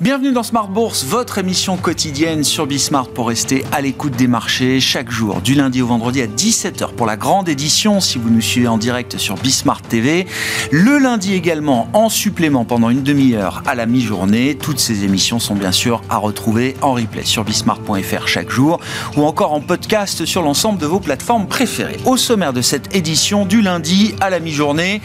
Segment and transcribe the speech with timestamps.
[0.00, 4.80] Bienvenue dans Smart Bourse, votre émission quotidienne sur Bismart pour rester à l'écoute des marchés
[4.80, 8.40] chaque jour, du lundi au vendredi à 17h pour la grande édition si vous nous
[8.40, 10.26] suivez en direct sur Bismart TV.
[10.70, 14.56] Le lundi également en supplément pendant une demi-heure à la mi-journée.
[14.56, 18.80] Toutes ces émissions sont bien sûr à retrouver en replay sur bismart.fr chaque jour
[19.18, 22.00] ou encore en podcast sur l'ensemble de vos plateformes préférées.
[22.06, 25.02] Au sommaire de cette édition du lundi à la mi-journée,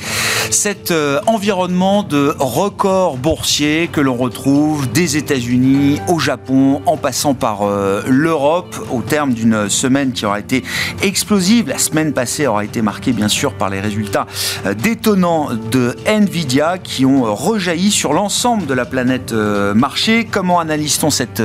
[0.51, 7.33] cet euh, environnement de record boursier que l'on retrouve des États-Unis au Japon, en passant
[7.33, 10.63] par euh, l'Europe, au terme d'une semaine qui aura été
[11.01, 11.67] explosive.
[11.67, 14.27] La semaine passée aura été marquée bien sûr par les résultats
[14.65, 20.27] euh, détonnants de Nvidia qui ont rejailli sur l'ensemble de la planète euh, marché.
[20.29, 21.41] Comment analyse-t-on cette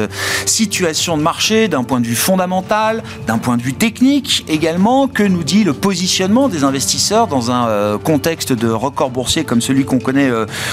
[0.47, 5.09] situation de marché d'un point de vue fondamental, d'un point de vue technique également?
[5.09, 9.85] Que nous dit le positionnement des investisseurs dans un contexte de record boursier comme celui
[9.85, 10.31] qu'on connaît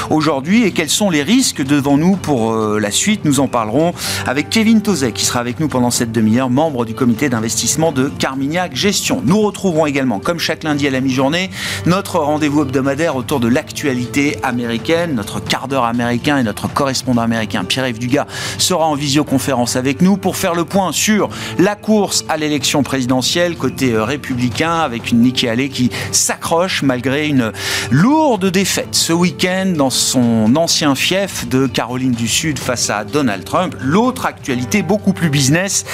[0.09, 0.63] aujourd'hui?
[0.63, 3.25] Et quels sont les risques devant nous pour euh, la suite.
[3.25, 3.93] Nous en parlerons
[4.25, 8.09] avec Kevin Tozet qui sera avec nous pendant cette demi-heure, membre du comité d'investissement de
[8.09, 9.21] Carmignac Gestion.
[9.25, 11.49] Nous retrouverons également, comme chaque lundi à la mi-journée,
[11.85, 15.15] notre rendez-vous hebdomadaire autour de l'actualité américaine.
[15.15, 20.17] Notre quart d'heure américain et notre correspondant américain Pierre-Yves Dugas sera en visioconférence avec nous
[20.17, 25.21] pour faire le point sur la course à l'élection présidentielle côté euh, républicain avec une
[25.21, 27.51] Nikki Haley qui s'accroche malgré une
[27.91, 33.43] lourde défaite ce week-end dans son ancien fief de Caroline du Sud face à Donald
[33.43, 33.75] Trump.
[33.81, 35.85] L'autre actualité, beaucoup plus business,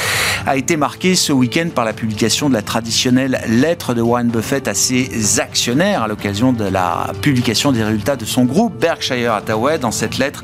[0.46, 4.68] a été marquée ce week-end par la publication de la traditionnelle lettre de Warren Buffett
[4.68, 9.80] à ses actionnaires à l'occasion de la publication des résultats de son groupe Berkshire Hathaway.
[9.80, 10.44] Dans cette lettre,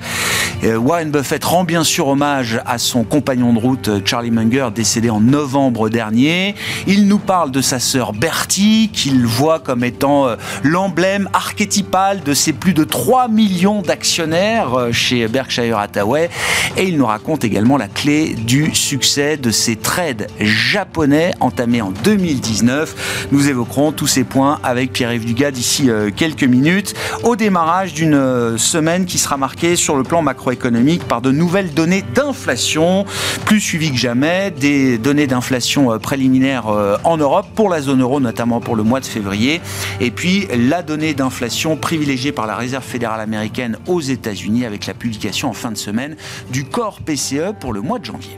[0.64, 5.10] euh, Warren Buffett rend bien sûr hommage à son compagnon de route Charlie Munger, décédé
[5.10, 6.56] en novembre dernier.
[6.88, 12.34] Il nous parle de sa sœur Bertie, qu'il voit comme étant euh, l'emblème archétypal de
[12.34, 15.99] ses plus de 3 millions d'actionnaires euh, chez Berkshire Hathaway
[16.78, 21.92] et il nous raconte également la clé du succès de ces trades japonais entamés en
[21.92, 23.28] 2019.
[23.32, 26.94] Nous évoquerons tous ces points avec Pierre-Yves Dugas d'ici euh, quelques minutes.
[27.24, 31.74] Au démarrage d'une euh, semaine qui sera marquée sur le plan macroéconomique par de nouvelles
[31.74, 33.06] données d'inflation,
[33.46, 36.68] plus suivies que jamais, des données d'inflation euh, préliminaires
[37.04, 39.62] en Europe pour la zone euro, notamment pour le mois de février,
[40.00, 44.94] et puis la donnée d'inflation privilégiée par la Réserve fédérale américaine aux États-Unis avec la
[44.94, 45.89] publication en fin de semaine
[46.52, 48.36] du corps PCE pour le mois de janvier.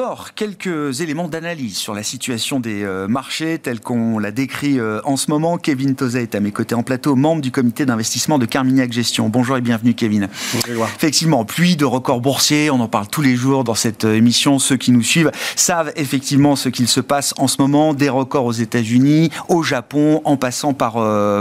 [0.00, 5.02] D'abord, quelques éléments d'analyse sur la situation des euh, marchés tels qu'on l'a décrit euh,
[5.04, 5.58] en ce moment.
[5.58, 9.28] Kevin Tozet est à mes côtés en plateau, membre du comité d'investissement de Carmignac Gestion.
[9.28, 10.30] Bonjour et bienvenue Kevin.
[10.54, 10.86] Bonjour.
[10.96, 14.58] Effectivement, pluie de records boursiers, on en parle tous les jours dans cette euh, émission.
[14.58, 18.46] Ceux qui nous suivent savent effectivement ce qu'il se passe en ce moment, des records
[18.46, 20.94] aux États-Unis, au Japon, en passant par,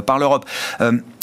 [0.03, 0.45] par l'Europe.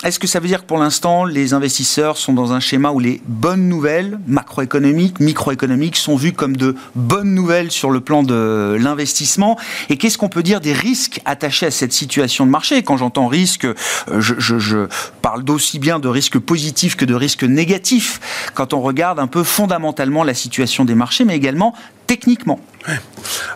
[0.04, 3.00] Est-ce que ça veut dire que pour l'instant, les investisseurs sont dans un schéma où
[3.00, 8.76] les bonnes nouvelles macroéconomiques, microéconomiques sont vues comme de bonnes nouvelles sur le plan de
[8.78, 9.58] l'investissement?
[9.88, 12.82] Et qu'est-ce qu'on peut dire des risques attachés à cette situation de marché?
[12.82, 13.74] Quand j'entends risque, euh,
[14.20, 14.86] je,
[15.22, 19.44] parle d'aussi bien de risques positifs que de risques négatifs quand on regarde un peu
[19.44, 21.74] fondamentalement la situation des marchés, mais également
[22.06, 22.60] techniquement.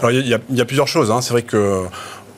[0.01, 1.11] Alors il y, y, a plusieurs choses.
[1.11, 1.21] Hein.
[1.21, 1.84] C'est vrai que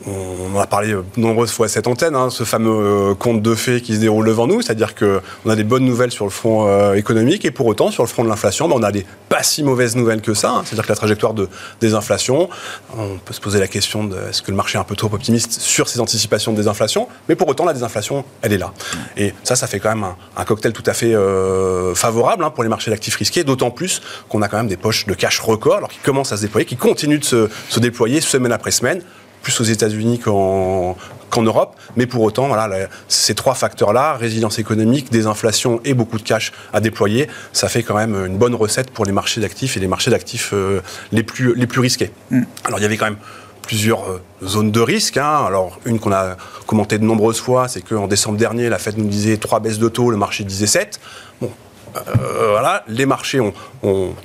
[0.06, 3.42] on en a parlé de nombreuses fois à cette antenne, hein, ce fameux euh, conte
[3.42, 6.30] de fées qui se déroule devant nous, c'est-à-dire qu'on a des bonnes nouvelles sur le
[6.30, 9.06] front euh, économique et pour autant, sur le front de l'inflation, ben, on a des
[9.28, 10.62] pas si mauvaises nouvelles que ça, hein.
[10.64, 11.48] c'est-à-dire que la trajectoire de,
[11.80, 12.48] des inflations,
[12.96, 15.12] on peut se poser la question de est-ce que le marché est un peu trop
[15.12, 18.72] optimiste sur ces anticipations de désinflation, mais pour autant, la désinflation, elle est là.
[19.16, 22.62] Et ça, ça fait quand même un, cocktail tout à fait euh, favorable hein, pour
[22.62, 25.76] les marchés d'actifs risqués, d'autant plus qu'on a quand même des poches de cash record,
[25.76, 29.02] alors qui commencent à se déployer, qui continuent de se, se déployer semaine après semaine
[29.42, 30.96] plus aux États-Unis qu'en
[31.36, 31.76] Europe.
[31.96, 36.80] Mais pour autant, voilà, ces trois facteurs-là, résilience économique, désinflation et beaucoup de cash à
[36.80, 40.10] déployer, ça fait quand même une bonne recette pour les marchés d'actifs et les marchés
[40.10, 40.80] d'actifs euh,
[41.10, 42.12] les, plus, les plus risqués.
[42.30, 42.42] Mm.
[42.64, 43.18] Alors il y avait quand même
[43.62, 45.16] plusieurs euh, zones de risque.
[45.16, 45.44] Hein.
[45.46, 46.36] Alors, une qu'on a
[46.66, 49.88] commentée de nombreuses fois, c'est qu'en décembre dernier, la Fed nous disait trois baisses de
[49.88, 51.00] taux, le marché disait 7.
[51.40, 51.50] Bon,
[51.96, 53.52] euh, voilà, les marchés ont,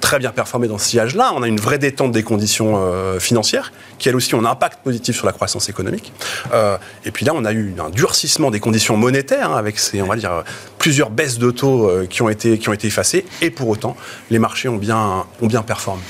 [0.01, 1.31] très bien performé dans ce sillage-là.
[1.35, 4.79] On a une vraie détente des conditions euh, financières, qui elles aussi ont un impact
[4.83, 6.13] positif sur la croissance économique.
[6.53, 10.01] Euh, et puis là, on a eu un durcissement des conditions monétaires, hein, avec ces,
[10.01, 10.43] on va dire,
[10.77, 13.25] plusieurs baisses de taux qui, ont été, qui ont été effacées.
[13.41, 13.97] Et pour autant,
[14.29, 16.03] les marchés ont bien, ont bien performé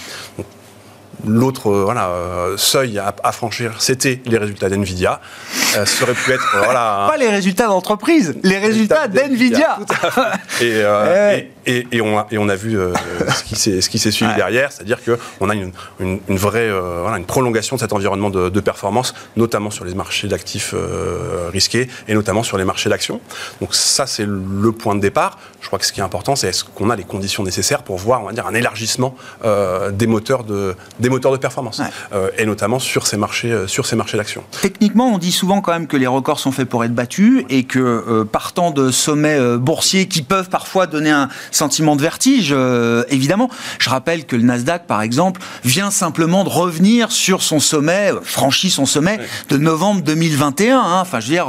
[1.25, 2.11] l'autre voilà,
[2.57, 5.19] seuil à, franchir, c'était les résultats d'NVIDIA.
[5.53, 6.55] ça aurait pu être...
[6.63, 9.79] voilà, Pas les résultats d'entreprise, les résultats d'NVIDIA.
[10.61, 10.83] Et,
[11.65, 12.77] et, et, on a, et on a vu
[13.27, 17.75] ce qui s'est suivi derrière, c'est-à-dire qu'on a une, une, une vraie voilà, une prolongation
[17.75, 20.73] de cet environnement de, de performance, notamment sur les marchés d'actifs
[21.51, 23.21] risqués et notamment sur les marchés d'actions.
[23.61, 25.37] Donc ça, c'est le point de départ.
[25.61, 27.97] Je crois que ce qui est important, c'est est-ce qu'on a les conditions nécessaires pour
[27.97, 31.81] voir, on va dire, un élargissement euh, des moteurs de des moteurs de performance,
[32.13, 34.43] euh, et notamment sur ces marchés euh, sur ces marchés d'actions.
[34.61, 37.63] Techniquement, on dit souvent quand même que les records sont faits pour être battus et
[37.63, 42.55] que partant de sommets boursiers qui peuvent parfois donner un sentiment de vertige,
[43.09, 43.49] évidemment.
[43.79, 48.69] Je rappelle que le Nasdaq, par exemple, vient simplement de revenir sur son sommet, franchit
[48.69, 49.19] son sommet
[49.49, 50.79] de novembre 2021.
[50.79, 50.99] Hein.
[51.01, 51.47] Enfin, je veux dire,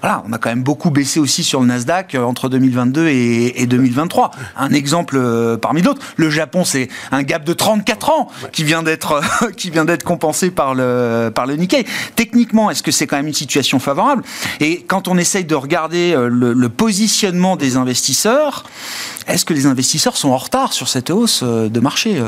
[0.00, 4.30] voilà, on a quand même beaucoup baissé aussi sur le Nasdaq entre 2022 et, 2023.
[4.56, 6.02] Un exemple euh, parmi d'autres.
[6.16, 8.99] Le Japon, c'est un gap de 34 ans qui vient d'être
[9.56, 11.84] qui vient d'être compensé par le par le Nikkei.
[12.16, 14.22] Techniquement, est-ce que c'est quand même une situation favorable?
[14.60, 18.64] Et quand on essaye de regarder euh, le, positionnement des investisseurs,
[19.32, 22.20] est-ce que les investisseurs sont en retard sur cette hausse euh, de marché,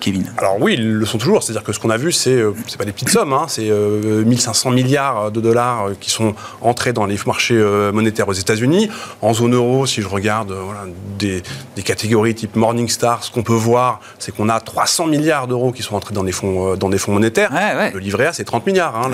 [0.00, 0.30] Kevin?
[0.38, 1.42] Alors oui, ils le sont toujours.
[1.42, 4.70] C'est-à-dire que ce qu'on a vu, c'est c'est pas des petites sommes, hein, c'est 1500
[4.70, 7.62] milliards de dollars qui sont entrés dans les marchés
[7.92, 8.88] monétaires aux États-Unis.
[9.20, 11.42] En zone euro, si je regarde euh,
[11.76, 15.82] des, catégories type Morningstar, ce qu'on peut voir, c'est qu'on a 300 milliards d'euros qui
[15.82, 17.50] sont entrés dans des fonds, euh, dans des fonds monétaires.
[17.92, 18.96] Le livret A, c'est 30 milliards.
[18.96, 19.10] Hein,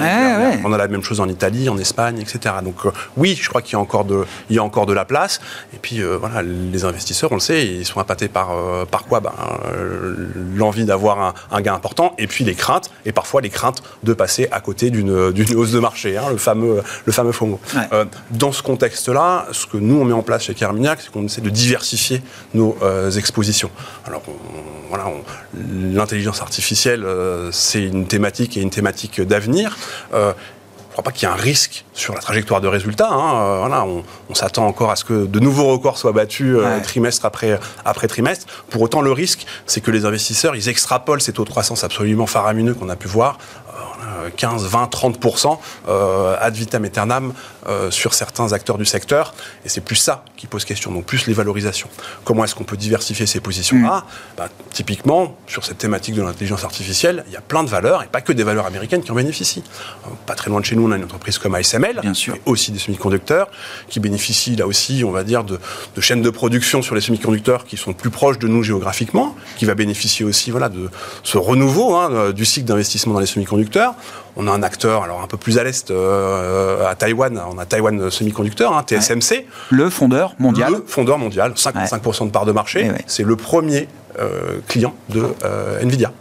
[0.64, 2.56] On a la même chose en Italie, en Espagne, etc.
[2.62, 4.92] Donc euh, oui, je crois qu'il y a encore de, il y a encore de
[4.92, 5.40] la place.
[5.74, 8.52] Et puis voilà, les investisseurs, on le sait, ils sont appâtés par,
[8.90, 9.32] par quoi ben,
[10.56, 14.48] L'envie d'avoir un, gain important et puis les craintes, et parfois les craintes de passer
[14.50, 17.60] à côté d'une hausse de marché, hein, le fameux, le fameux FOMO.
[18.30, 21.40] dans ce contexte-là, ce que nous on met en place chez Carmignac, c'est qu'on essaie
[21.40, 22.22] de diversifier
[22.54, 23.70] nos euh, expositions.
[24.06, 24.22] Alors
[24.88, 25.04] voilà,
[25.54, 29.76] l'intelligence artificielle, euh, c'est une thématique et une thématique d'avenir.
[30.90, 33.10] Euh, je ne crois pas qu'il y ait un risque sur la trajectoire de résultats.
[33.10, 33.58] Hein.
[33.60, 38.08] voilà, on, s'attend encore à ce que de nouveaux records soient battus trimestre après, après
[38.08, 38.46] trimestre.
[38.70, 42.26] Pour autant, le risque, c'est que les investisseurs, ils extrapolent ces taux de croissance absolument
[42.26, 43.38] faramineux qu'on a pu voir
[44.36, 45.58] 15, 20, 30%
[46.40, 47.32] ad vitam aeternam
[47.68, 49.34] euh, sur certains acteurs du secteur.
[49.66, 51.88] Et c'est plus ça qui pose question, donc plus les valorisations.
[52.24, 54.06] Comment est-ce qu'on peut diversifier ces positions-là
[54.38, 58.06] bah, Typiquement, sur cette thématique de l'intelligence artificielle, il y a plein de valeurs, et
[58.06, 59.62] pas que des valeurs américaines qui en bénéficient.
[60.06, 62.34] Euh, pas très loin de chez nous, on a une entreprise comme ASML, Bien sûr.
[62.46, 63.48] aussi des semi-conducteurs,
[63.88, 65.58] qui bénéficie là aussi, on va dire, de,
[66.00, 69.74] chaînes de production sur les semi-conducteurs qui sont plus proches de nous géographiquement, qui va
[69.74, 70.88] bénéficier aussi voilà, de
[71.24, 73.89] ce renouveau hein, du cycle d'investissement dans les semi-conducteurs.
[74.36, 77.66] On a un acteur, alors un peu plus à l'est, euh, à Taïwan, on a
[77.66, 79.46] Taiwan Semiconductor, hein, TSMC.
[79.70, 80.72] Le fondeur mondial.
[80.72, 82.90] Le fondeur mondial, 55% de part de marché.
[83.06, 86.12] C'est le premier euh, client de euh, Nvidia.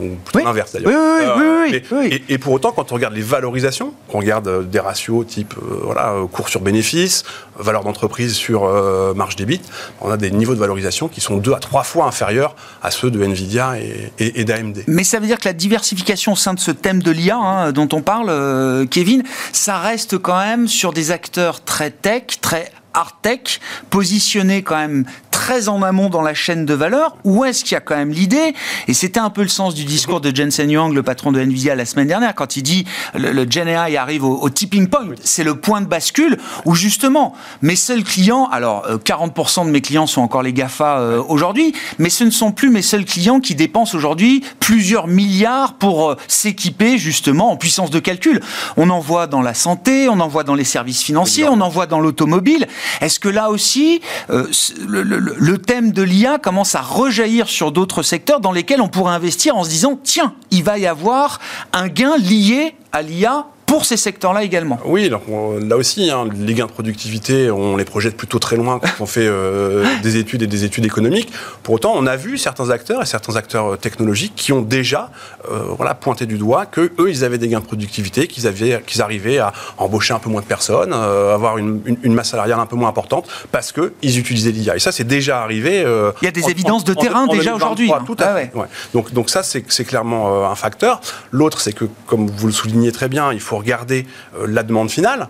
[0.00, 0.92] Ou plutôt l'inverse d'ailleurs.
[1.36, 5.26] Oui, oui, et, et, pour autant, quand on regarde les valorisations, qu'on regarde des ratios
[5.26, 7.24] type voilà, cours sur bénéfice,
[7.58, 8.68] valeur d'entreprise sur
[9.14, 9.60] marge débit,
[10.00, 13.10] on a des niveaux de valorisation qui sont deux à trois fois inférieurs à ceux
[13.10, 13.74] de Nvidia
[14.18, 14.84] et, d'AMD.
[14.86, 17.72] Mais ça veut dire que la diversification au sein de ce thème de l'IA hein,
[17.72, 19.22] dont on parle, Kevin,
[19.52, 23.60] ça reste quand même sur des acteurs très tech, très hard tech,
[23.90, 25.04] positionnés quand même
[25.36, 28.10] très en amont dans la chaîne de valeur Ou est-ce qu'il y a quand même
[28.10, 28.54] l'idée,
[28.88, 31.74] et c'était un peu le sens du discours de Jensen Huang, le patron de Nvidia
[31.74, 35.44] la semaine dernière, quand il dit le, le Gen AI arrive au, tipping point, c'est
[35.44, 40.06] le point de bascule où justement mes seuls clients, alors 40% euh, de mes clients
[40.06, 43.54] sont encore les GAFA euh, aujourd'hui, mais ce ne sont plus mes seuls clients qui
[43.54, 48.40] dépensent aujourd'hui plusieurs milliards pour euh, s'équiper justement en puissance de calcul.
[48.78, 51.68] On en voit dans la santé, on en voit dans les services financiers, on en
[51.68, 52.66] voit dans l'automobile.
[53.00, 58.40] Est-ce que là aussi, le le thème de l'IA commence à rejaillir sur d'autres secteurs
[58.40, 61.40] dans lesquels on pourrait investir en se disant, tiens, il va y avoir
[61.72, 64.78] un gain lié à l'IA pour ces secteurs-là également.
[64.86, 68.88] Oui, là aussi, hein, les gains de productivité, on les projette plutôt très loin quand
[69.00, 71.30] on fait euh, des études et des études économiques.
[71.62, 75.10] Pour autant, on a vu certains acteurs et certains acteurs euh, technologiques qui ont déjà
[75.50, 78.50] euh, voilà, pointé du doigt que eux, ils avaient des gains de productivité, qu'ils
[78.86, 81.82] qu'ils arrivaient à embaucher un peu moins de personnes, avoir une,
[82.14, 84.76] masse salariale un peu moins importante parce qu'ils utilisaient l'IA.
[84.76, 85.84] Et ça, c'est déjà arrivé.
[86.22, 87.92] Il y a des évidences de terrain déjà aujourd'hui.
[87.92, 88.04] Hein.
[88.06, 88.52] Tout à ah fait.
[88.94, 91.02] Donc, donc ça, c'est, c'est clairement un facteur.
[91.30, 94.06] L'autre, c'est que, comme vous le soulignez très bien, il faut regarder
[94.36, 95.28] euh, la demande finale.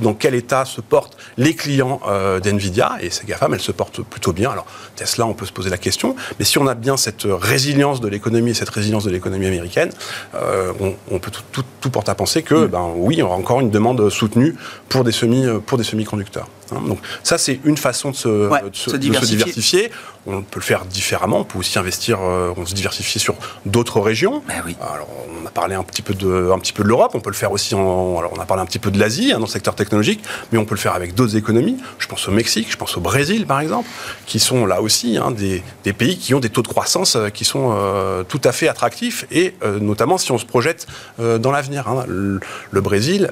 [0.00, 4.02] Dans quel état se portent les clients euh, d'NVIDIA, et ces GAFAM, elles se portent
[4.02, 4.50] plutôt bien.
[4.50, 8.00] Alors, Tesla, on peut se poser la question, mais si on a bien cette résilience
[8.00, 9.90] de l'économie, cette résilience de l'économie américaine,
[10.34, 10.72] euh,
[11.10, 14.08] on, peut tout, tout, porter à penser que, ben, oui, on aura encore une demande
[14.10, 14.56] soutenue
[14.88, 16.48] pour des, semi, pour des semi-conducteurs.
[16.72, 16.80] Hein.
[16.86, 19.90] donc ça, c'est une façon de se, diversifier.
[20.26, 21.40] On peut le faire différemment.
[21.40, 23.34] On peut aussi investir, euh, on se diversifier sur
[23.66, 24.42] d'autres régions.
[24.46, 24.76] Ben oui.
[24.80, 25.08] Alors,
[25.42, 27.12] on a parlé un petit peu de, un petit peu de l'Europe.
[27.14, 29.32] On peut le faire aussi en, alors on a parlé un petit peu de l'Asie
[29.32, 31.76] hein, dans le secteur technologique, mais on peut le faire avec d'autres économies.
[31.98, 33.88] Je pense au Mexique, je pense au Brésil par exemple,
[34.26, 37.28] qui sont là aussi hein, des, des, pays qui ont des taux de croissance euh,
[37.28, 40.86] qui sont euh, tout à fait attractifs et notamment si on se projette
[41.18, 41.84] dans l'avenir.
[42.06, 43.30] Le, le, Brésil,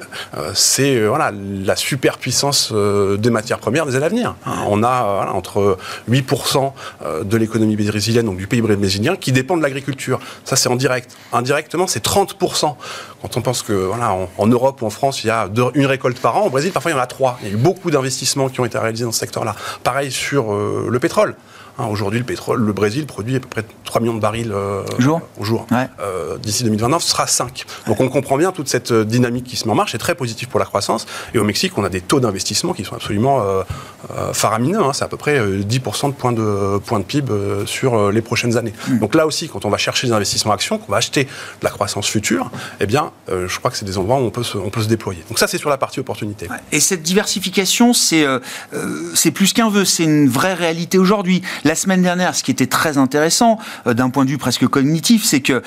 [0.53, 4.35] c'est voilà la superpuissance de matières premières des années à venir.
[4.67, 5.77] On a entre
[6.09, 6.71] 8%
[7.03, 10.19] euh, de l'économie brésilienne, donc du pays brésilien, qui dépend de l'agriculture.
[10.43, 11.15] Ça, c'est en direct.
[11.33, 12.75] Indirectement, c'est 30%.
[13.21, 16.19] Quand on pense que voilà, en, Europe ou en France, il y a une récolte
[16.19, 17.37] par an, au Brésil, parfois, il y en a trois.
[17.41, 19.55] Il y a eu beaucoup d'investissements qui ont été réalisés dans ce secteur-là.
[19.83, 21.35] Pareil sur euh, le pétrole.
[21.79, 24.83] Hein, aujourd'hui, le pétrole, le Brésil produit à peu près 3 millions de barils euh,
[25.39, 25.65] au jour.
[25.71, 27.65] Euh, d'ici 2029, ce sera 5.
[27.87, 29.93] Donc on comprend bien toute cette dynamique qui se met en marche.
[29.93, 31.05] C'est très positif pour la croissance.
[31.33, 33.41] Et au Mexique, on a des taux d'investissement qui sont absolument
[34.33, 34.81] faramineux.
[34.81, 34.93] Hein.
[34.93, 37.31] C'est à peu près 10% de points de, points de PIB
[37.65, 38.73] sur les prochaines années.
[38.87, 38.99] Hmm.
[38.99, 41.69] Donc là aussi, quand on va chercher des investissements actions, qu'on va acheter de la
[41.69, 44.69] croissance future, eh bien, je crois que c'est des endroits où on peut se, on
[44.69, 45.23] peut se déployer.
[45.29, 46.47] Donc ça, c'est sur la partie opportunité.
[46.71, 48.25] Et cette diversification, c'est
[49.13, 52.67] c'est plus qu'un vœu, c'est une vraie réalité aujourd'hui la semaine dernière, ce qui était
[52.67, 55.61] très intéressant euh, d'un point de vue presque cognitif, c'est que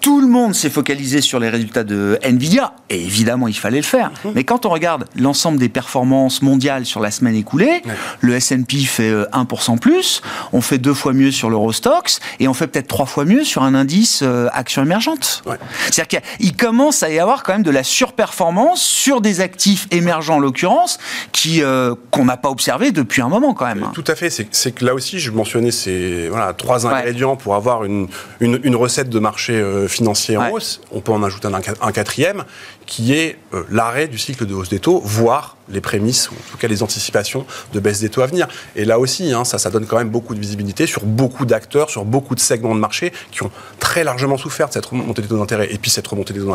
[0.00, 3.82] tout le monde s'est focalisé sur les résultats de Nvidia, et évidemment il fallait le
[3.84, 4.10] faire.
[4.24, 4.32] Mhm.
[4.34, 7.71] Mais quand on regarde l'ensemble des performances mondiales sur la semaine écoulée,
[8.20, 12.54] le S&P fait 1% euh, plus, on fait deux fois mieux sur l'Eurostox, et on
[12.54, 15.42] fait peut-être trois fois mieux sur un indice euh, action émergente.
[15.90, 20.36] C'est-à-dire qu'il commence à y avoir quand même de la surperformance sur des actifs émergents
[20.36, 20.98] en l'occurrence,
[21.32, 21.62] qui
[22.10, 23.88] qu'on n'a pas observé depuis un moment quand même.
[23.92, 24.30] Tout à fait.
[24.30, 28.08] C'est que là aussi, je mentionner ces voilà, trois ingrédients pour avoir une,
[28.40, 30.80] une, recette de marché euh, financier en hausse.
[30.92, 32.44] On peut en ajouter un, quatrième
[32.86, 36.50] qui est euh, l'arrêt du cycle de hausse des taux, voire les prémices, ou en
[36.50, 38.48] tout cas les anticipations de baisse des taux à venir.
[38.76, 41.90] Et là aussi, hein, ça, ça donne quand même beaucoup de visibilité sur beaucoup d'acteurs,
[41.90, 45.28] sur beaucoup de segments de marché qui ont très largement souffert de cette remontée des
[45.28, 45.72] taux d'intérêt.
[45.72, 46.54] Et puis cette remontée des taux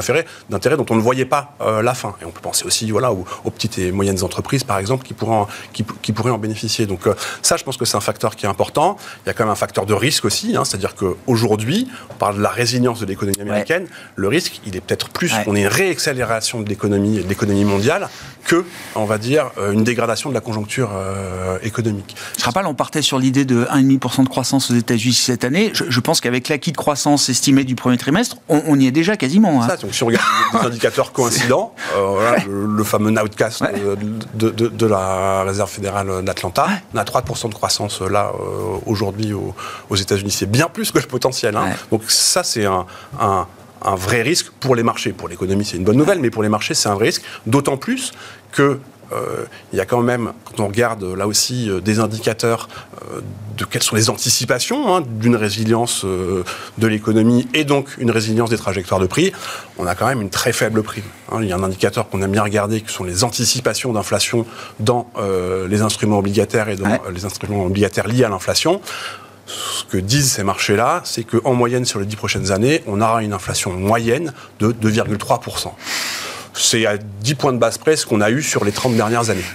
[0.49, 2.15] d'intérêt dont on ne voyait pas euh, la fin.
[2.21, 5.35] Et on peut penser aussi voilà, aux, petites et moyennes entreprises, par exemple, qui pourraient
[5.35, 6.85] en, qui, pourraient en bénéficier.
[6.85, 7.07] Donc
[7.41, 8.97] ça, je pense que c'est un facteur qui est important.
[9.25, 12.37] Il y a quand même un facteur de risque aussi, hein, c'est-à-dire qu'aujourd'hui, on parle
[12.37, 13.87] de la résilience de l'économie américaine.
[14.15, 18.09] Le risque, il est peut-être plus qu'on ait une réaccélération de l'économie, de l'économie mondiale
[18.45, 18.65] que,
[18.97, 22.15] on va dire, euh, une dégradation de la conjoncture euh, économique.
[22.37, 25.71] Je rappelle, on partait sur l'idée de 1,5% de croissance aux États-Unis cette année.
[25.73, 29.61] Je, pense qu'avec l'acquis de croissance estimé du premier trimestre, on, y est déjà quasiment.
[29.61, 29.67] Hein.
[29.67, 35.69] Ça, donc si on regarde les indicateurs coïncidents, euh, le, fameux de, de, la Réserve
[35.69, 38.31] fédérale d'Atlanta, on a 3% de croissance là
[38.85, 40.31] aujourd'hui aux, États-Unis.
[40.31, 41.55] C'est bien plus que le potentiel.
[41.57, 41.69] Hein.
[41.91, 42.85] Donc ça, c'est un,
[43.95, 45.13] vrai risque pour les marchés.
[45.13, 47.23] Pour l'économie, c'est une bonne nouvelle, mais pour les marchés, c'est un vrai risque.
[47.45, 48.11] D'autant plus
[48.51, 48.79] que
[49.13, 52.67] euh, il y a quand même, quand on regarde là aussi euh, des indicateurs
[53.11, 53.21] euh,
[53.57, 58.57] de quelles sont les anticipations hein, d'une résilience de l'économie et donc une résilience des
[58.57, 59.31] trajectoires de prix,
[59.77, 61.03] on a quand même une très faible prix.
[61.31, 61.39] Hein.
[61.41, 64.45] il y a un indicateur qu'on a bien regardé qui sont les anticipations d'inflation
[64.79, 65.09] dans
[65.67, 68.79] les instruments obligataires et dans les instruments obligataires liés à l'inflation
[69.47, 73.23] ce que disent ces marchés-là, c'est qu'en moyenne, sur les dix prochaines années, on aura
[73.23, 75.71] une inflation moyenne de 2,3%
[76.57, 79.29] c'est à 10 points de base près ce qu'on a eu sur les 30 dernières
[79.29, 79.45] années.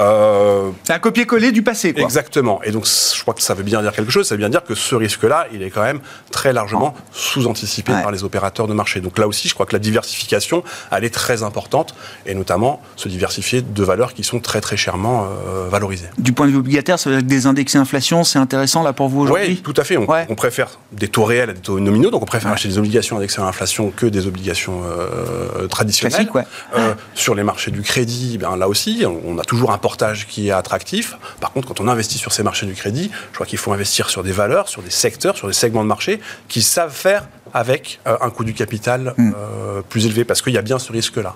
[0.00, 2.02] Euh, c'est un copier-coller du passé, quoi.
[2.02, 2.62] Exactement.
[2.64, 4.26] Et donc, je crois que ça veut bien dire quelque chose.
[4.26, 6.00] Ça veut bien dire que ce risque-là, il est quand même
[6.30, 9.00] très largement sous-anticipé par les opérateurs de marché.
[9.00, 11.94] Donc là aussi, je crois que la diversification, elle est très importante,
[12.26, 16.08] et notamment se diversifier de valeurs qui sont très très chèrement euh, valorisées.
[16.18, 18.92] Du point de vue obligataire, ça veut dire que des indexés inflation, c'est intéressant là
[18.92, 19.48] pour vous aujourd'hui?
[19.48, 19.96] Oui, tout à fait.
[19.96, 23.16] On, préfère des taux réels à des taux nominaux, donc on préfère acheter des obligations
[23.16, 26.12] indexées à l'inflation que des obligations euh, traditionnelles.
[26.12, 26.44] Classique, ouais.
[26.76, 30.48] Euh, sur les marchés du crédit, ben, là aussi, on a toujours un portage qui
[30.48, 31.16] est attractif.
[31.40, 34.10] Par contre, quand on investit sur ces marchés du crédit, je crois qu'il faut investir
[34.10, 38.00] sur des valeurs, sur des secteurs, sur des segments de marché qui savent faire avec
[38.06, 39.32] euh, un coût du capital hmm.
[39.36, 41.34] euh, plus élevé, parce qu'il y a bien ce risque-là.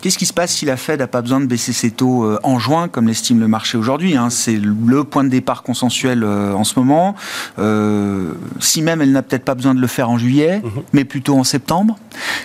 [0.00, 2.38] Qu'est-ce qui se passe si la Fed n'a pas besoin de baisser ses taux euh,
[2.44, 4.30] en juin, comme l'estime le marché aujourd'hui hein?
[4.30, 7.16] C'est le point de départ consensuel euh, en ce moment.
[7.58, 10.82] Euh, si même elle n'a peut-être pas besoin de le faire en juillet, mhm.
[10.92, 11.98] mais plutôt en septembre.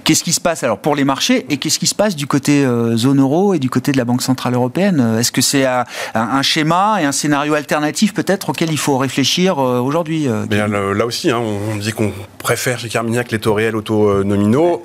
[0.03, 2.65] Qu'est-ce qui se passe alors pour les marchés et qu'est-ce qui se passe du côté
[2.95, 5.17] zone euro et du côté de la Banque Centrale Européenne?
[5.19, 10.27] Est-ce que c'est un, schéma et un scénario alternatif peut-être auquel il faut réfléchir aujourd'hui
[10.49, 14.83] Là aussi, hein, on dit qu'on préfère chez Carmignac les taux réels aux taux nominaux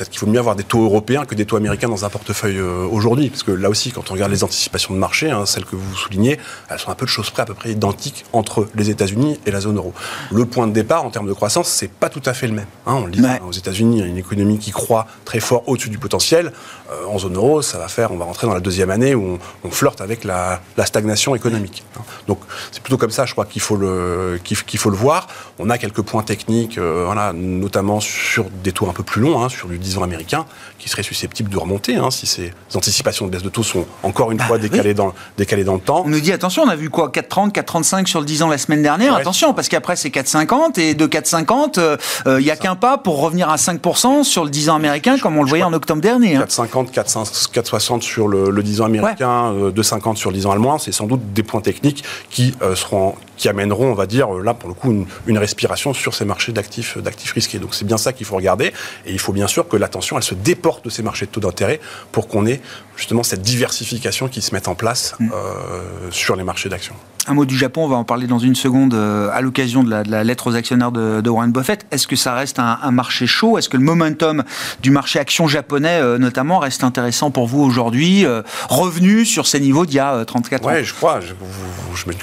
[0.00, 2.56] peut-être qu'il faut mieux avoir des taux européens que des taux américains dans un portefeuille
[2.56, 3.28] euh, aujourd'hui.
[3.28, 5.94] Parce que là aussi, quand on regarde les anticipations de marché, hein, celles que vous
[5.94, 6.38] soulignez,
[6.70, 9.50] elles sont un peu de choses près à peu près identiques entre les États-Unis et
[9.50, 9.92] la zone euro.
[10.32, 12.66] Le point de départ en termes de croissance, c'est pas tout à fait le même.
[12.86, 12.94] Hein.
[12.94, 15.90] on le dit, aux États-Unis, il y a une économie qui croît très fort au-dessus
[15.90, 16.52] du potentiel.
[16.90, 19.38] Euh, en zone euro, ça va faire, on va rentrer dans la deuxième année où
[19.64, 21.84] on, flirte avec la, stagnation économique.
[21.96, 22.02] Hein.
[22.26, 22.40] Donc
[22.72, 25.28] c'est plutôt comme ça, je crois qu'il faut le qu'il faut le voir.
[25.58, 29.48] On a quelques points techniques, euh, voilà, notamment sur des taux un peu plus longs,
[29.48, 30.44] sur du 10 ans américain,
[30.78, 34.30] qui seraient susceptibles de remonter hein, si ces anticipations de baisse de taux sont encore
[34.30, 36.02] une bah fois décalées, dans, décalées dans le temps.
[36.04, 38.58] On nous dit attention, on a vu quoi 4,30, 4,35 sur le 10 ans la
[38.58, 39.14] semaine dernière.
[39.14, 42.98] Attention, parce qu'après c'est 4,50 et de 4,50, euh, euh, il n'y a qu'un pas
[42.98, 46.00] pour revenir à 5% sur le 10 ans américain, comme on le voyait en octobre
[46.00, 46.36] dernier.
[46.36, 51.06] 4,50, 4,60 sur le, 10 ans américain, 2,50 sur le 10 ans allemand, c'est sans
[51.06, 55.06] doute des points techniques qui seront qui amèneront, on va dire, là pour le coup,
[55.26, 57.58] une, respiration sur ces marchés d'actifs, d'actifs risqués.
[57.58, 58.66] Donc c'est bien ça qu'il faut regarder.
[59.06, 61.40] Et il faut bien sûr que l'attention, elle se déporte de ces marchés de taux
[61.40, 61.80] d'intérêt
[62.12, 62.60] pour qu'on ait
[63.00, 65.30] justement cette diversification qui se mette en place mm.
[65.32, 66.94] euh, sur les marchés d'actions.
[67.26, 69.90] Un mot du Japon, on va en parler dans une seconde euh, à l'occasion de,
[69.90, 71.86] la, lettre aux actionnaires de, Warren Buffett.
[71.90, 73.56] Est-ce que ça reste un, marché chaud?
[73.56, 74.42] Est-ce que le momentum
[74.82, 78.26] du marché action japonais, euh, notamment, reste intéressant pour vous aujourd'hui
[78.68, 80.70] Revenu sur ces niveaux d'il y a 34 ans?
[80.72, 81.20] Oui, je crois.
[81.20, 81.34] Je,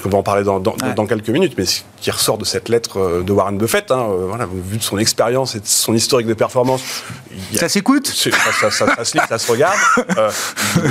[0.08, 3.58] va en parler dans, quelques minutes, mais ce qui ressort de cette lettre de Warren
[3.58, 6.82] Buffett, hein, voilà, vu de son expérience et de son historique de performance,
[7.54, 8.06] ça s'écoute?
[8.06, 9.78] Ça, ça, ça, se lit, ça se regarde.
[10.16, 10.30] Euh,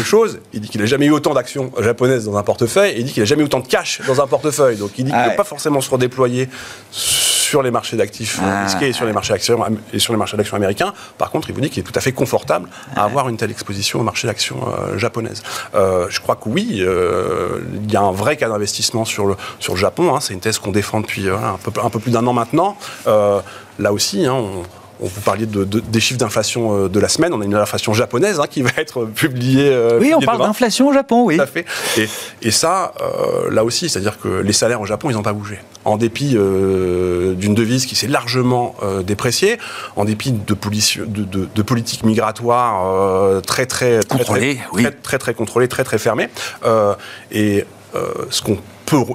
[0.53, 3.05] il dit il qu'il n'a jamais eu autant d'actions japonaises dans un portefeuille, et il
[3.05, 4.77] dit qu'il n'a jamais eu autant de cash dans un portefeuille.
[4.77, 6.49] Donc il dit qu'il ne peut pas forcément se redéployer
[7.47, 10.35] sur les marchés d'actifs euh, risqués et sur les marchés d'actions et sur les marchés
[10.35, 10.93] d'actions américains.
[11.17, 13.51] Par contre, il vous dit qu'il est tout à fait confortable à avoir une telle
[13.51, 15.43] exposition au marché d'actions euh, japonaises.
[15.73, 19.75] Euh, je crois que oui, il y a un vrai cas d'investissement sur le, sur
[19.75, 20.13] le Japon.
[20.13, 20.19] Hein.
[20.19, 22.77] C'est une thèse qu'on défend depuis un, peu, un peu plus d'un an maintenant.
[23.05, 24.63] là aussi, hein, on,
[24.99, 27.33] vous parliez de, des chiffres d'inflation euh, de la semaine.
[27.33, 29.69] On a une inflation japonaise hein, qui va être publiée.
[29.69, 31.37] Euh, oui, on parle d'inflation au Japon, oui.
[31.37, 31.65] Tout à fait.
[32.41, 35.59] Et, ça, euh, là aussi, c'est-à-dire que les salaires au Japon, ils n'ont pas bougé.
[35.85, 38.75] En dépit d'une devise qui s'est largement
[39.05, 39.57] dépréciée,
[39.95, 40.55] en dépit de,
[41.05, 46.27] de, de, politiques migratoires très, très, très, contrôlées, très, très, très, contrôlées, très, très fermées.
[47.31, 47.65] et
[48.29, 48.57] ce qu'on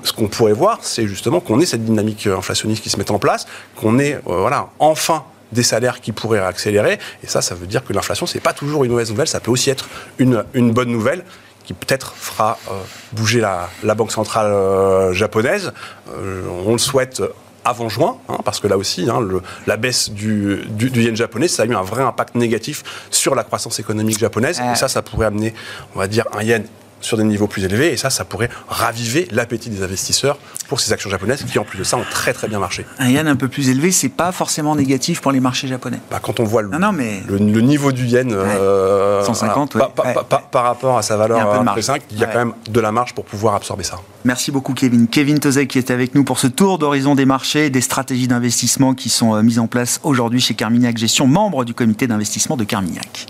[0.04, 3.18] ce qu'on pourrait voir, c'est justement qu'on ait cette dynamique inflationniste qui se met en
[3.18, 3.46] place,
[3.76, 6.98] qu'on ait voilà, enfin des salaires qui pourraient accélérer.
[7.22, 9.50] Et ça, ça veut dire que l'inflation, c'est pas toujours une mauvaise nouvelle, ça peut
[9.50, 11.24] aussi être une, une bonne nouvelle
[11.64, 12.80] qui peut-être fera euh,
[13.12, 15.72] bouger la, la, Banque centrale euh, japonaise.
[16.10, 17.22] Euh, on le souhaite
[17.64, 21.14] avant juin, hein, parce que là aussi, hein, le, la baisse du, du, du, yen
[21.14, 24.60] japonais, ça a eu un vrai impact négatif sur la croissance économique japonaise.
[24.60, 25.54] Et ça, ça pourrait amener,
[25.94, 26.64] on va dire, un yen
[27.02, 27.92] sur des niveaux plus élevés.
[27.92, 30.38] Et ça, ça pourrait raviver l'appétit des investisseurs
[30.68, 32.86] pour ces actions japonaises qui, en plus de ça, ont très très bien marché.
[32.98, 35.98] Un yen un peu plus élevé, c'est pas forcément négatif pour les marchés japonais.
[36.10, 39.80] Bah, quand on voit le, le, niveau du yen 150, euh,
[40.50, 42.92] par, rapport à sa valeur il y a, il y a quand même de la
[42.92, 43.96] marge pour pouvoir absorber ça.
[44.24, 45.08] Merci beaucoup Kevin.
[45.08, 48.94] Kevin Tozek qui est avec nous pour ce tour d'horizon des marchés, des stratégies d'investissement
[48.94, 52.64] qui sont euh, mises en place aujourd'hui chez Carmignac Gestion, membre du comité d'investissement de
[52.64, 53.26] Carmignac.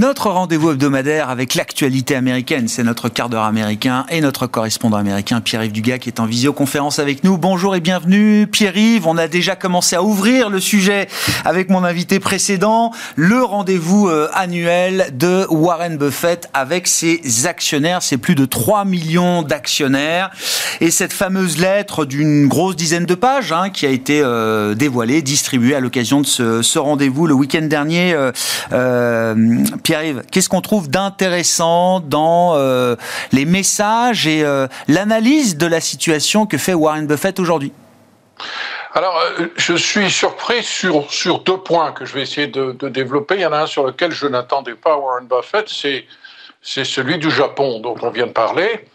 [0.00, 5.42] Notre rendez-vous hebdomadaire avec l'actualité américaine, c'est notre quart d'heure américain et notre correspondant américain
[5.42, 7.36] Pierre-Yves Dugas qui est en visioconférence avec nous.
[7.36, 9.06] Bonjour et bienvenue Pierre-Yves.
[9.06, 11.06] On a déjà commencé à ouvrir le sujet
[11.44, 18.16] avec mon invité précédent, le rendez-vous euh, annuel de Warren Buffett avec ses actionnaires, c'est
[18.16, 20.30] plus de 3 millions d'actionnaires
[20.80, 25.20] et cette fameuse lettre d'une grosse dizaine de pages hein, qui a été euh, dévoilée,
[25.20, 28.14] distribuée à l'occasion de ce, rendez-vous le week-end dernier.
[28.72, 32.94] Euh, Pierre-Yves, qu'est-ce qu'on trouve d'intéressant dans euh,
[33.32, 37.72] les messages et euh, l'analyse de la situation que fait Warren Buffett aujourd'hui?
[38.94, 43.34] Alors, euh, je suis surpris sur, sur deux points que je vais essayer de, développer.
[43.34, 46.06] Il y en a un sur lequel je n'attendais pas Warren Buffett, c'est,
[46.62, 48.86] c'est celui du Japon dont on vient de parler.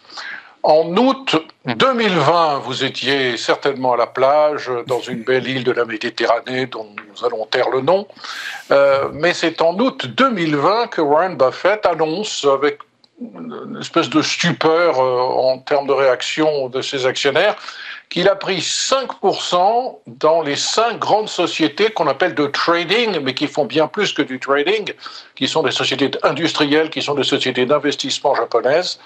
[0.65, 5.86] En août 2020, vous étiez certainement à la plage, dans une belle île de la
[5.86, 8.08] Méditerranée dont nous allons taire le nom.
[8.71, 12.80] Euh, mais c'est en août 2020 que Warren Buffett annonce, avec
[13.21, 17.56] une espèce de stupeur euh, en termes de réaction de ses actionnaires,
[18.10, 23.45] qu'il a pris 5% dans les cinq grandes sociétés qu'on appelle de trading, mais qui
[23.45, 24.93] font bien plus que du trading,
[25.36, 28.99] qui sont des sociétés industrielles, qui sont des sociétés d'investissement japonaises.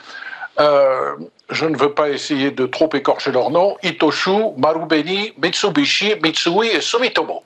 [0.59, 1.15] Euh,
[1.49, 6.81] je ne veux pas essayer de trop écorcher leur nom, Itoshu, Marubeni, Mitsubishi, Mitsui et
[6.81, 7.43] Sumitomo.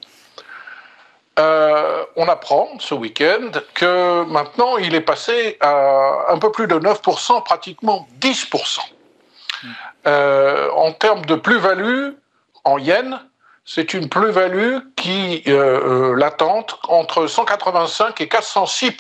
[1.40, 6.76] Euh, on apprend ce week-end que maintenant il est passé à un peu plus de
[6.76, 8.80] 9%, pratiquement 10%.
[10.06, 12.10] Euh, en termes de plus-value,
[12.64, 13.20] en yens,
[13.66, 18.92] c'est une plus-value qui latente entre 185 et 406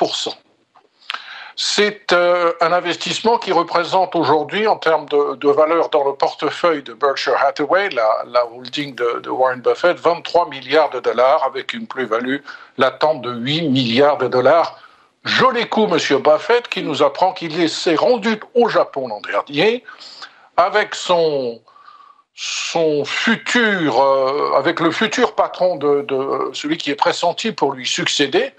[1.55, 6.93] c'est euh, un investissement qui représente aujourd'hui, en termes de, valeur dans le portefeuille de
[6.93, 12.37] Berkshire Hathaway, la, holding de, Warren Buffett, 23 milliards de dollars avec une plus-value
[12.77, 14.79] latente de 8 milliards de dollars.
[15.23, 19.83] Joli coup, Monsieur Buffett, qui nous apprend qu'il s'est rendu au Japon l'an dernier
[20.57, 21.61] avec son,
[22.35, 26.05] son futur, euh, avec le futur patron de,
[26.53, 28.53] celui qui est pressenti pour lui succéder,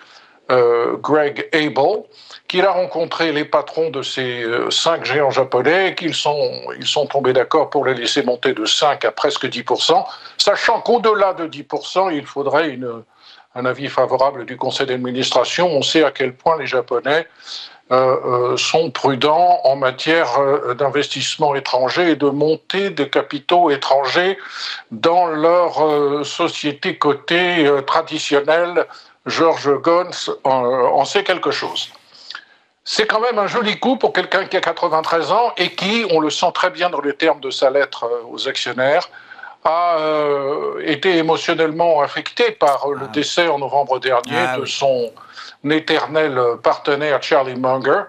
[0.51, 2.03] euh, Greg Abel
[2.49, 6.87] qu'il a rencontré les patrons de ces euh, cinq géants japonais et qu'ils sont, ils
[6.87, 10.05] sont tombés d'accord pour les laisser monter de 5 à presque 10%,
[10.37, 12.79] sachant qu'au-delà de 10%, il faudrait
[13.55, 15.69] un avis favorable du conseil d'administration.
[15.69, 17.27] On sait à quel point les Japonais
[17.91, 20.29] euh, euh, sont prudents en matière
[20.75, 24.37] d'investissement étranger et de montée de capitaux étrangers
[24.91, 28.87] dans leur société cotée traditionnelle.
[29.27, 31.91] George Gons en sait quelque chose
[32.85, 36.21] c'est quand même un joli coup pour quelqu'un qui a 93 ans et qui, on
[36.21, 39.09] le sent très bien dans les termes de sa lettre euh, aux actionnaires,
[39.65, 43.13] a euh, été émotionnellement affecté par le ah.
[43.13, 45.11] décès en novembre dernier ah de son
[45.69, 48.03] éternel partenaire Charlie Munger.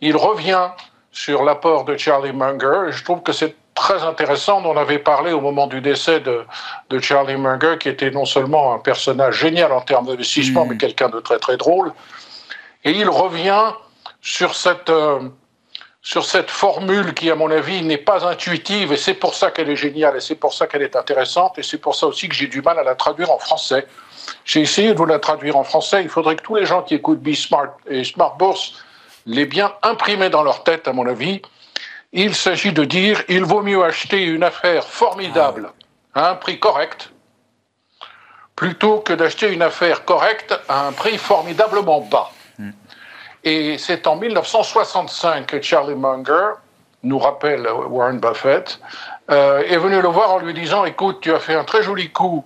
[0.00, 0.68] Il revient
[1.10, 4.62] sur l'apport de Charlie Munger et je trouve que c'est très intéressant.
[4.64, 6.44] On avait parlé au moment du décès de,
[6.90, 10.68] de, Charlie Munger, qui était non seulement un personnage génial en termes d'investissement, mm.
[10.68, 11.92] mais quelqu'un de très très drôle.
[12.84, 13.72] Et il revient
[14.20, 15.20] sur cette, euh,
[16.02, 19.70] sur cette formule qui, à mon avis, n'est pas intuitive, et c'est pour ça qu'elle
[19.70, 22.34] est géniale, et c'est pour ça qu'elle est intéressante, et c'est pour ça aussi que
[22.34, 23.86] j'ai du mal à la traduire en français.
[24.44, 26.94] J'ai essayé de vous la traduire en français, il faudrait que tous les gens qui
[26.94, 28.84] écoutent B-Smart et Smart Bourse
[29.26, 31.40] l'aient bien imprimé dans leur tête, à mon avis.
[32.12, 35.72] Il s'agit de dire, il vaut mieux acheter une affaire formidable
[36.14, 37.12] à un prix correct,
[38.56, 42.30] plutôt que d'acheter une affaire correcte à un prix formidablement bas.
[43.44, 46.54] Et c'est en 1965 que Charlie Munger,
[47.02, 48.78] nous rappelle Warren Buffett,
[49.30, 52.10] euh, est venu le voir en lui disant Écoute, tu as fait un très joli
[52.10, 52.44] coup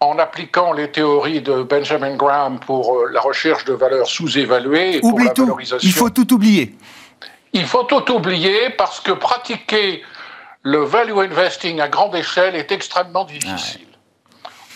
[0.00, 5.00] en appliquant les théories de Benjamin Graham pour euh, la recherche de valeurs sous-évaluées et
[5.00, 5.88] pour la valorisation.
[5.88, 6.74] Il faut tout oublier.
[7.54, 10.02] Il faut tout oublier parce que pratiquer
[10.62, 13.86] le value investing à grande échelle est extrêmement difficile.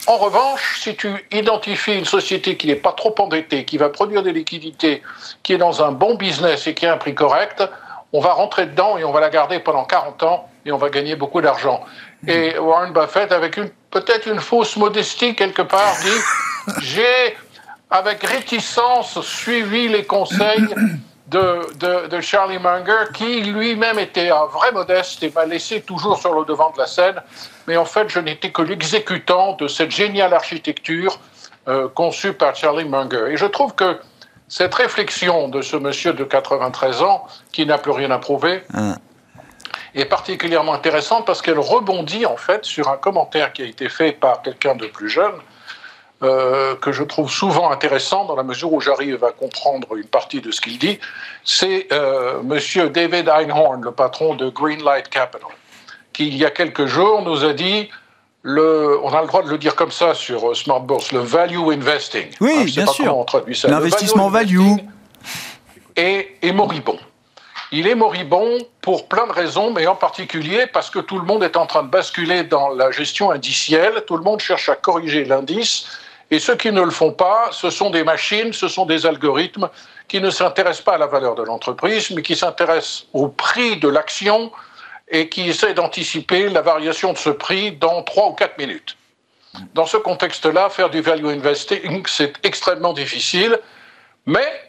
[0.06, 4.22] En revanche, si tu identifies une société qui n'est pas trop endettée, qui va produire
[4.22, 5.02] des liquidités,
[5.42, 7.64] qui est dans un bon business et qui a un prix correct,
[8.12, 10.88] on va rentrer dedans et on va la garder pendant 40 ans et on va
[10.88, 11.84] gagner beaucoup d'argent.
[12.28, 13.56] Et Warren Buffett, avec
[13.90, 17.36] peut-être une fausse modestie quelque part, dit J'ai,
[17.90, 20.68] avec réticence, suivi les conseils
[21.28, 26.44] de, Charlie Munger, qui lui-même était un vrai modeste et m'a laissé toujours sur le
[26.44, 27.16] devant de la scène.
[27.66, 31.18] Mais en fait, je n'étais que l'exécutant de cette géniale architecture
[31.68, 33.26] euh, conçue par Charlie Munger.
[33.30, 33.98] Et je trouve que
[34.48, 38.94] cette réflexion de ce monsieur de 93 ans, qui n'a plus rien à prouver, hein.
[39.94, 44.12] est particulièrement intéressante parce qu'elle rebondit en fait sur un commentaire qui a été fait
[44.12, 45.34] par quelqu'un de plus jeune,
[46.22, 50.40] euh, que je trouve souvent intéressant dans la mesure où j'arrive à comprendre une partie
[50.40, 50.98] de ce qu'il dit,
[51.44, 55.48] c'est euh, Monsieur David Einhorn, le patron de Greenlight Capital,
[56.12, 57.88] qui il y a quelques jours nous a dit
[58.42, 61.20] le, on a le droit de le dire comme ça sur euh, Smart Bourse, le
[61.20, 62.26] value investing.
[62.40, 63.24] Oui, hein, bien sûr.
[63.68, 64.76] L'investissement value,
[65.94, 66.98] Est, est moribond.
[67.70, 71.44] Il est moribond pour plein de raisons, mais en particulier parce que tout le monde
[71.44, 75.24] est en train de basculer dans la gestion indicielle, tout le monde cherche à corriger
[75.24, 75.86] l'indice,
[76.30, 79.70] et ceux qui ne le font pas, ce sont des machines, ce sont des algorithmes
[80.08, 83.88] qui ne s'intéressent pas à la valeur de l'entreprise, mais qui s'intéressent au prix de
[83.88, 84.52] l'action
[85.08, 88.96] et qui essaient d'anticiper la variation de ce prix dans trois ou quatre minutes.
[89.72, 93.58] Dans ce contexte-là, faire du value investing, c'est extrêmement difficile,
[94.26, 94.68] mais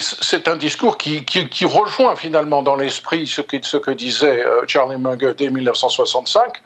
[0.00, 1.24] c'est un discours qui,
[1.66, 6.62] rejoint finalement dans l'esprit ce que, disait euh, Charlie Munger dès 1965,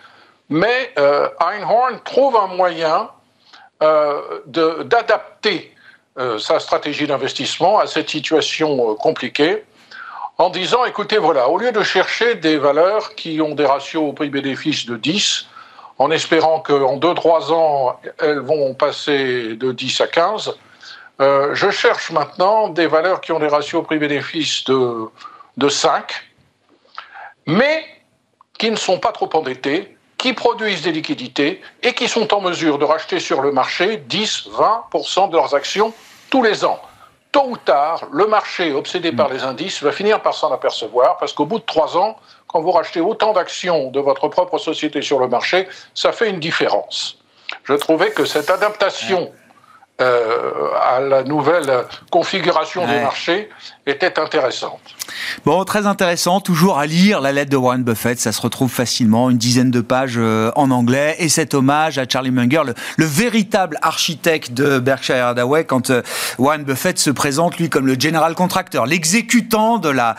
[0.49, 3.11] mais euh, Einhorn trouve un moyen
[3.81, 5.75] d'adapter
[6.19, 9.65] euh, sa stratégie d'investissement à cette situation euh, compliquée
[10.39, 14.13] en disant, écoutez, voilà, au lieu de chercher des valeurs qui ont des ratios au
[14.13, 15.47] prix-bénéfice de 10,
[15.99, 20.59] en espérant qu'en 2-3 ans, elles vont passer de 10 à 15,
[21.19, 25.11] je cherche maintenant des valeurs qui ont des ratios prix-bénéfice de,
[25.59, 26.11] de 5,
[27.47, 27.85] mais
[28.59, 32.77] qui ne sont pas trop endettées, qui produisent des liquidités et qui sont en mesure
[32.77, 35.95] de racheter sur le marché 10-20% de leurs actions
[36.29, 36.79] tous les ans.
[37.33, 41.33] tôt ou tard, le marché, obsédé par les indices, va finir par s'en apercevoir, parce
[41.33, 45.21] qu'au bout de trois ans, quand vous rachetez autant d'actions de votre propre société sur
[45.21, 47.17] le marché, ça fait une différence.
[47.65, 49.33] Je trouvais que cette adaptation
[50.01, 51.71] euh, à la nouvelle
[52.11, 53.51] configuration des marchés
[53.87, 54.81] était intéressante.
[55.45, 59.29] Bon, très intéressant, toujours à lire la lettre de Warren Buffett, ça se retrouve facilement,
[59.29, 62.63] une dizaine de pages euh, en anglais, et cet hommage à Charlie Munger,
[62.97, 66.03] le, véritable architecte de Berkshire Hathaway, quand euh,
[66.39, 70.17] Warren Buffett se présente, lui, comme le general contractor, l'exécutant de la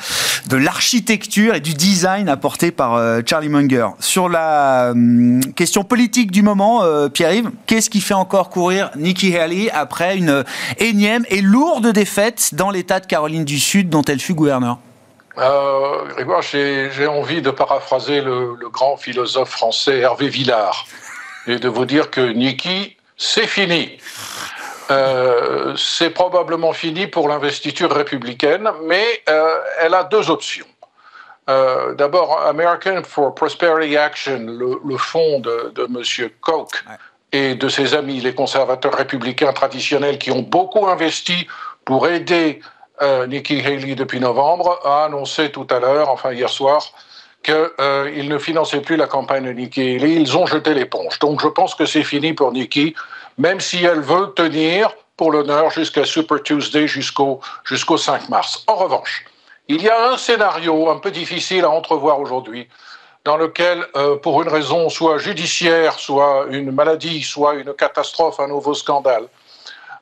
[0.48, 3.88] de l'architecture et du design apporté par Charlie Munger.
[4.00, 9.71] Sur la hum, question politique du moment, Pierre-Yves, qu'est-ce qui fait encore courir Nikki Haley
[9.74, 10.44] après une
[10.78, 14.78] énième et lourde défaite dans l'État de Caroline du Sud dont elle fut gouverneur
[15.38, 20.86] euh, j'ai envie de paraphraser le, grand philosophe français Hervé Villard
[21.48, 23.98] et de vous dire que Niki, c'est fini.
[24.92, 30.66] Euh, c'est probablement fini pour l'investiture républicaine, mais euh, elle a deux options.
[31.50, 36.30] Euh, d'abord, American for Prosperity Action, le, fonds de, de M.
[36.42, 36.84] Koch,
[37.32, 41.48] et de ses amis, les conservateurs républicains traditionnels, qui ont beaucoup investi
[41.86, 42.62] pour aider
[43.02, 46.84] euh, Nikki Haley depuis novembre, a annoncé tout à l'heure, enfin hier soir,
[47.44, 50.16] qu'ils euh, ne finançaient plus la campagne de Nikki Haley.
[50.16, 51.18] Ils ont jeté l'éponge.
[51.20, 52.96] Donc je pense que c'est fini pour Nikki,
[53.38, 58.64] même si elle veut tenir pour l'honneur jusqu'à Super Tuesday, jusqu'au jusqu'au 5 mars.
[58.68, 59.26] En revanche,
[59.68, 62.68] il y a un scénario un peu difficile à entrevoir aujourd'hui
[63.24, 68.48] dans lequel, euh, pour une raison soit judiciaire, soit une maladie, soit une catastrophe, un
[68.48, 69.28] nouveau scandale,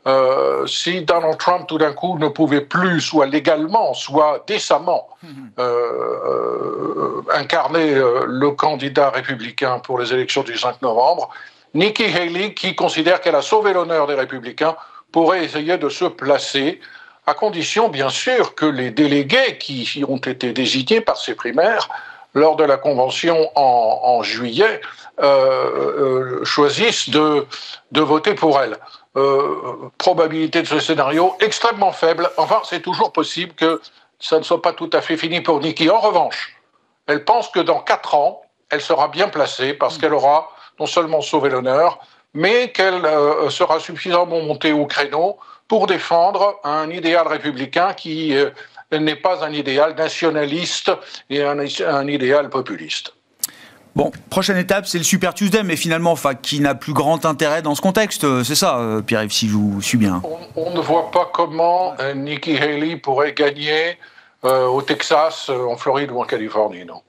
[0.08, 5.10] euh, si Donald Trump tout d'un coup ne pouvait plus, soit légalement, soit décemment,
[5.60, 11.30] euh, incarner le candidat républicain pour les élections du 5 novembre,
[11.74, 14.76] Nikki Haley, qui considère qu'elle a sauvé l'honneur des républicains,
[15.12, 16.80] pourrait essayer de se placer,
[17.28, 21.90] à condition bien sûr que les délégués qui ont été désignés par ces primaires
[22.34, 24.82] lors de la convention en, juillet,
[25.20, 27.46] euh, euh, choisissent de,
[27.92, 28.78] de, voter pour elle.
[29.18, 32.30] Euh, probabilité de ce scénario extrêmement faible.
[32.38, 33.82] Enfin, c'est toujours possible que
[34.20, 35.90] ça ne soit pas tout à fait fini pour Nikki.
[35.90, 36.56] En revanche,
[37.08, 41.22] elle pense que dans quatre ans, elle sera bien placée parce qu'elle aura non seulement
[41.22, 42.00] sauvé l'honneur,
[42.34, 43.02] mais qu'elle
[43.50, 45.38] sera suffisamment montée au créneau
[45.68, 48.36] pour défendre un idéal républicain qui
[48.92, 50.92] n'est pas un idéal nationaliste
[51.30, 53.14] et un, idéal populiste.
[53.96, 57.62] Bon, prochaine étape, c'est le Super Tuesday, mais finalement, enfin, qui n'a plus grand intérêt
[57.62, 60.22] dans ce contexte, euh, c'est ça, euh, Pierre-Yves, si je vous suis bien.
[60.56, 63.98] On, ne voit pas comment euh, Nikki Haley pourrait gagner
[64.42, 67.02] au Texas, en Floride ou en Californie, non.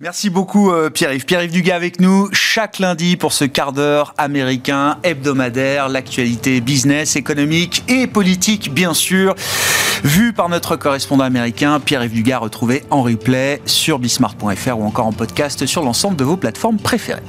[0.00, 1.24] Merci beaucoup euh, Pierre-Yves.
[1.24, 7.82] Pierre-Yves Dugas avec nous chaque lundi pour ce quart d'heure américain hebdomadaire, l'actualité business, économique
[7.88, 9.34] et politique bien sûr,
[10.04, 15.12] vu par notre correspondant américain Pierre-Yves Dugas retrouvé en replay sur bismart.fr ou encore en
[15.12, 17.22] podcast sur l'ensemble de vos plateformes préférées.